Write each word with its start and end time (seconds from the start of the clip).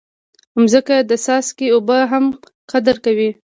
مځکه 0.61 0.95
د 1.09 1.11
څاڅکي 1.25 1.67
اوبه 1.75 1.99
هم 2.11 2.25
قدر 2.71 2.95
کوي. 3.05 3.29